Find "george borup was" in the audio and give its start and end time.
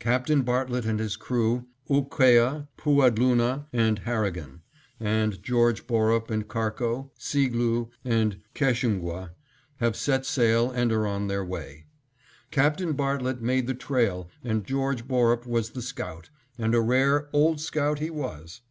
14.66-15.70